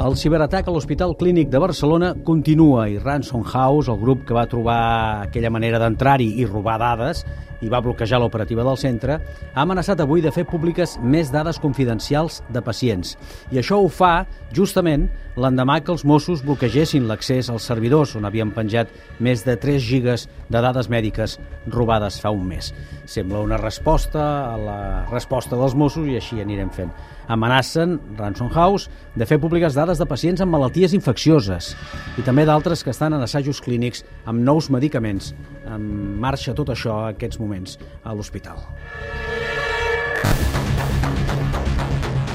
[0.00, 4.46] El ciberatac a l'Hospital Clínic de Barcelona continua i Ransom House, el grup que va
[4.48, 4.78] trobar
[5.26, 7.20] aquella manera d'entrar-hi i robar dades
[7.60, 9.18] i va bloquejar l'operativa del centre,
[9.52, 13.16] ha amenaçat avui de fer públiques més dades confidencials de pacients.
[13.52, 14.24] I això ho fa,
[14.56, 18.88] justament, l'endemà que els Mossos bloquegessin l'accés als servidors on havien penjat
[19.20, 21.36] més de 3 gigas de dades mèdiques
[21.68, 22.72] robades fa un mes.
[23.04, 24.80] Sembla una resposta a la
[25.10, 26.92] resposta dels Mossos i així anirem fent.
[27.30, 31.72] Amenacen, Ransom House, de fer públiques dades de pacients amb malalties infeccioses
[32.20, 35.32] i també d'altres que estan en assajos clínics amb nous medicaments.
[35.66, 35.82] En
[36.20, 38.62] marxa tot això en aquests moments a l'hospital.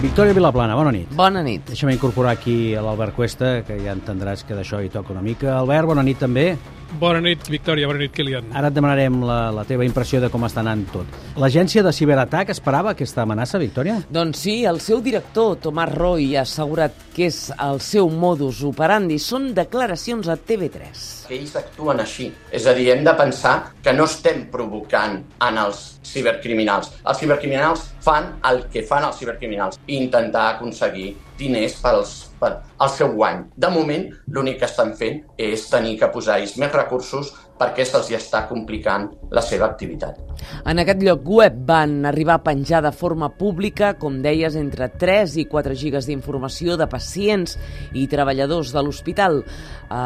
[0.02, 1.14] Victòria Vilaplana, bona nit.
[1.16, 1.64] Bona nit.
[1.72, 5.56] Deixa'm incorporar aquí a l'Albert Cuesta, que ja entendràs que d'això hi toca una mica.
[5.56, 6.58] Albert, bona nit també.
[7.00, 7.88] Bona nit, Victòria.
[7.90, 8.52] Bona nit, Kilian.
[8.56, 11.18] Ara et demanarem la, la teva impressió de com està anant tot.
[11.42, 13.98] L'agència de ciberatac esperava aquesta amenaça, Victòria?
[14.14, 19.20] Doncs sí, el seu director, Tomàs Roy, ha assegurat que és el seu modus operandi.
[19.20, 21.04] Són declaracions a TV3.
[21.28, 22.30] Que ells actuen així.
[22.54, 26.92] És a dir, hem de pensar que no estem provocant en els cibercriminals.
[27.04, 33.14] Els cibercriminals fan el que fan els cibercriminals intentar aconseguir diners pels, per al seu
[33.16, 33.46] guany.
[33.58, 38.46] De moment, l'únic que estan fent és tenir que posar-hi més recursos perquè se'ls està
[38.50, 40.20] complicant la seva activitat.
[40.68, 45.38] En aquest lloc web van arribar a penjar de forma pública, com deies, entre 3
[45.40, 47.56] i 4 gigas d'informació de pacients
[47.96, 49.40] i treballadors de l'hospital.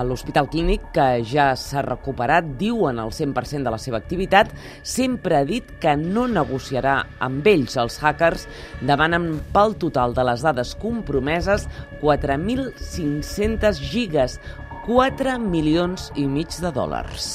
[0.05, 5.43] L'Hospital Clínic, que ja s'ha recuperat, diuen el 100% de la seva activitat, sempre ha
[5.47, 8.45] dit que no negociarà amb ells, els hackers,
[8.85, 11.65] demanen pel total de les dades compromeses
[12.03, 14.37] 4.500 gigas,
[14.89, 17.25] 4 milions i mig de dòlars.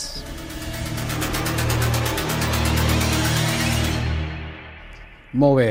[5.39, 5.69] Molt bé,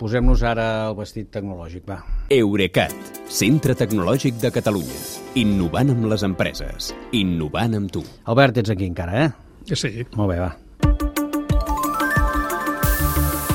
[0.00, 2.00] posem-nos ara el vestit tecnològic, va.
[2.32, 2.96] Eurecat,
[3.28, 5.00] centre tecnològic de Catalunya.
[5.36, 6.94] Innovant amb les empreses.
[7.12, 8.06] Innovant amb tu.
[8.24, 9.74] Albert, ets aquí encara, eh?
[9.76, 10.06] Sí.
[10.16, 10.54] Molt bé, va.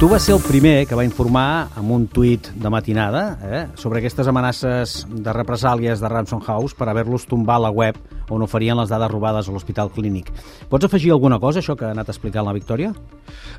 [0.01, 4.00] Tu vas ser el primer que va informar amb un tuit de matinada eh, sobre
[4.01, 8.00] aquestes amenaces de represàlies de Ransom House per haver-los tombar a la web
[8.31, 10.31] on oferien les dades robades a l'Hospital Clínic.
[10.69, 12.94] Pots afegir alguna cosa, això que ha anat explicant la Victòria?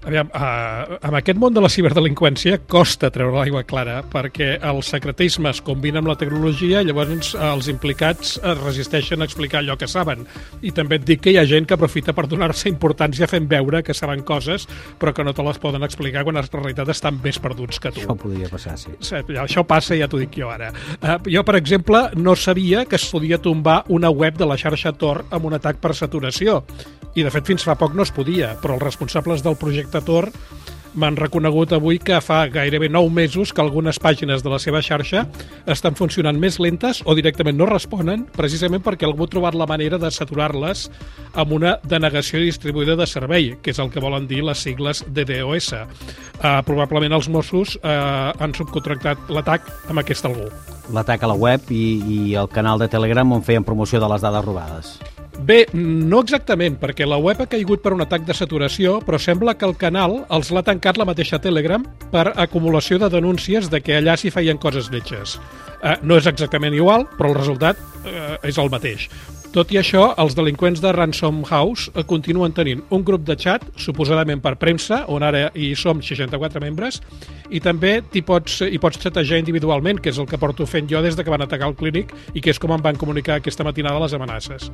[0.02, 5.52] Aviam, uh, amb aquest món de la ciberdelinqüència costa treure l'aigua clara perquè el secretisme
[5.52, 9.88] es combina amb la tecnologia i llavors els implicats es resisteixen a explicar allò que
[9.88, 10.26] saben.
[10.62, 13.82] I també et dic que hi ha gent que aprofita per donar-se importància fent veure
[13.86, 14.66] que saben coses
[14.98, 18.02] però que no te les poden explicar quan en realitat estan més perduts que tu.
[18.02, 18.94] Això podria passar, sí.
[19.42, 20.72] Això passa, ja t'ho dic jo ara.
[20.98, 24.94] Uh, jo, per exemple, no sabia que es podia tombar una web de la xarxa
[24.96, 26.62] Tor amb un atac per saturació.
[27.12, 30.30] I, de fet, fins fa poc no es podia, però els responsables del projecte Tor
[30.94, 35.24] m'han reconegut avui que fa gairebé 9 mesos que algunes pàgines de la seva xarxa
[35.66, 39.98] estan funcionant més lentes o directament no responen, precisament perquè algú ha trobat la manera
[39.98, 40.88] de saturar-les
[41.32, 45.72] amb una denegació distribuïda de servei, que és el que volen dir les sigles DDoS.
[45.72, 50.50] Uh, probablement els Mossos uh, han subcontractat l'atac amb aquest algú.
[50.92, 54.24] L'atac a la web i, i el canal de Telegram on feien promoció de les
[54.24, 54.96] dades robades.
[55.40, 59.56] Bé, no exactament, perquè la web ha caigut per un atac de saturació, però sembla
[59.56, 63.96] que el canal els l'ha tancat la mateixa Telegram per acumulació de denúncies de que
[63.98, 65.38] allà s'hi feien coses lletges.
[65.82, 69.08] Eh, no és exactament igual, però el resultat eh, és el mateix.
[69.52, 73.66] Tot i això, els delinqüents de Ransom House eh, continuen tenint un grup de xat,
[73.76, 77.02] suposadament per premsa, on ara hi som 64 membres,
[77.52, 81.04] i també hi pots, hi pots xatejar individualment, que és el que porto fent jo
[81.04, 83.68] des de que van atacar el clínic i que és com em van comunicar aquesta
[83.68, 84.72] matinada les amenaces.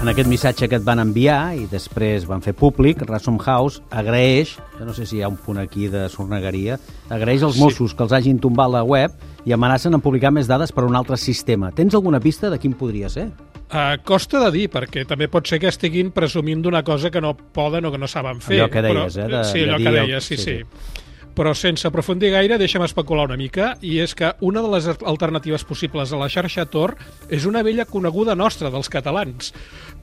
[0.00, 4.54] En aquest missatge que et van enviar i després van fer públic, Ransom House agraeix,
[4.78, 6.78] jo no sé si hi ha un punt aquí de sornegueria,
[7.12, 7.98] agraeix als Mossos sí.
[7.98, 9.12] que els hagin tombat la web
[9.44, 11.68] i amenacen en publicar més dades per un altre sistema.
[11.76, 13.26] Tens alguna pista de quin podria ser?
[13.68, 17.34] Uh, costa de dir, perquè també pot ser que estiguin presumint d'una cosa que no
[17.36, 18.56] poden o que no saben fer.
[18.56, 19.30] Allò que deies, però, eh?
[19.36, 20.56] De, sí, allò de que deies, sí, sí.
[20.64, 21.08] sí.
[21.40, 25.62] Però sense aprofundir gaire, deixa'm especular una mica, i és que una de les alternatives
[25.64, 26.92] possibles a la xarxa Tor
[27.32, 29.54] és una vella coneguda nostra, dels catalans,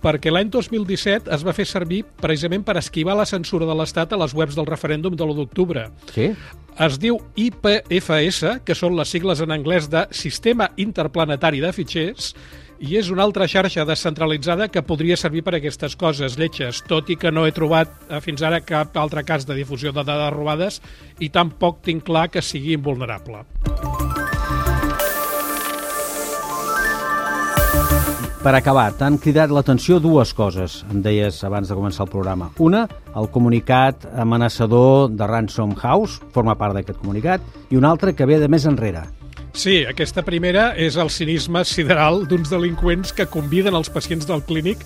[0.02, 4.22] perquè l'any 2017 es va fer servir precisament per esquivar la censura de l'Estat a
[4.24, 5.86] les webs del referèndum de l'1 d'octubre.
[6.10, 6.32] Sí?
[6.82, 12.34] Es diu IPFS, que són les sigles en anglès de Sistema Interplanetari de Fitxers,
[12.80, 17.10] i és una altra xarxa descentralitzada que podria servir per a aquestes coses lletges, tot
[17.10, 20.34] i que no he trobat eh, fins ara cap altre cas de difusió de dades
[20.36, 20.82] robades
[21.20, 23.46] i tampoc tinc clar que sigui invulnerable.
[28.48, 32.52] Per acabar, t'han cridat l'atenció dues coses, em deies abans de començar el programa.
[32.64, 32.86] Una,
[33.18, 38.38] el comunicat amenaçador de Ransom House, forma part d'aquest comunicat, i una altra que ve
[38.40, 39.04] de més enrere.
[39.58, 44.84] Sí, aquesta primera és el cinisme sideral d'uns delinqüents que conviden els pacients del clínic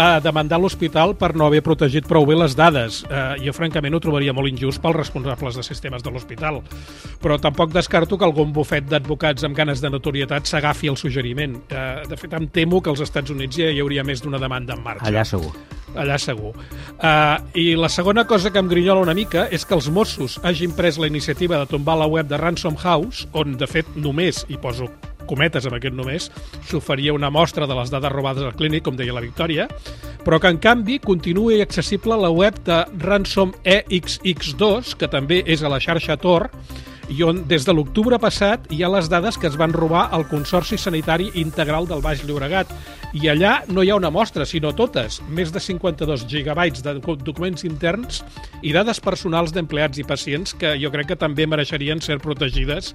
[0.00, 3.02] a demandar l'hospital per no haver protegit prou bé les dades.
[3.04, 6.62] Eh, jo, francament, ho trobaria molt injust pels responsables de sistemes de l'hospital.
[7.20, 11.60] Però tampoc descarto que algun bufet d'advocats amb ganes de notorietat s'agafi el suggeriment.
[11.68, 14.72] Eh, de fet, em temo que als Estats Units ja hi hauria més d'una demanda
[14.72, 15.04] en marxa.
[15.12, 15.52] Allà segur.
[15.94, 16.52] Allà segur.
[16.98, 20.74] Uh, I la segona cosa que em grinyola una mica és que els Mossos hagin
[20.74, 24.58] pres la iniciativa de tombar la web de Ransom House, on, de fet, només, i
[24.60, 24.90] poso
[25.28, 26.28] cometes amb aquest només,
[26.68, 29.68] s'oferia una mostra de les dades robades al clínic, com deia la Victòria,
[30.24, 35.72] però que en canvi continuï accessible la web de Ransom EXX2, que també és a
[35.72, 36.50] la xarxa Tor,
[37.08, 40.26] i on des de l'octubre passat hi ha les dades que es van robar al
[40.28, 42.70] Consorci Sanitari Integral del Baix Llobregat.
[43.14, 47.62] I allà no hi ha una mostra, sinó totes, més de 52 gigabytes de documents
[47.68, 48.24] interns
[48.62, 52.90] i dades personals d'empleats i pacients que jo crec que també mereixerien ser protegides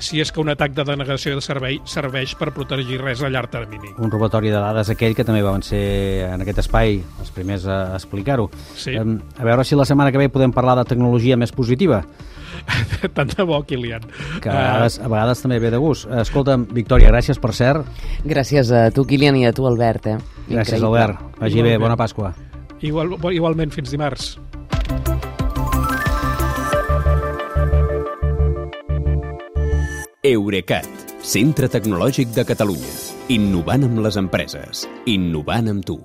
[0.00, 3.52] si és que un atac de denegació de servei serveix per protegir res a llarg
[3.52, 3.92] termini.
[3.98, 7.94] Un robatori de dades aquell que també van ser en aquest espai els primers a
[8.00, 8.48] explicar-ho.
[8.74, 8.96] Sí.
[8.96, 12.02] A veure si la setmana que ve podem parlar de tecnologia més positiva.
[13.16, 14.04] Tant de bo, Kilian.
[14.42, 16.08] Que a vegades, a vegades també ve de gust.
[16.22, 17.88] Escolta'm, Victòria, gràcies per cert.
[18.24, 20.06] Gràcies a tu, Kilian, i a tu, Albert.
[20.06, 20.18] Eh?
[20.48, 20.92] Gràcies, Increïble.
[20.92, 21.40] Albert.
[21.40, 22.34] Vagi bé, bona Pasqua.
[22.80, 24.38] Igual, igualment, fins dimarts.
[30.20, 30.88] Eurecat,
[31.24, 32.92] centre tecnològic de Catalunya.
[33.32, 34.84] Innovant amb les empreses.
[35.08, 36.00] Innovant amb tu.